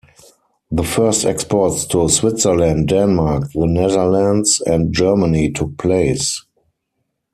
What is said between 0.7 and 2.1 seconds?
The first exports to